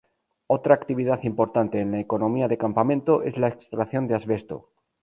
[0.47, 4.69] Otra actividad importante en la economía de Campamento es la extracción de asbesto.